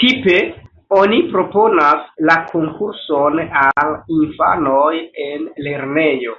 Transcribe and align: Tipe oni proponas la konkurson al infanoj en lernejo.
Tipe 0.00 0.34
oni 0.96 1.20
proponas 1.30 2.04
la 2.32 2.36
konkurson 2.50 3.42
al 3.62 3.96
infanoj 4.20 4.94
en 5.30 5.50
lernejo. 5.70 6.38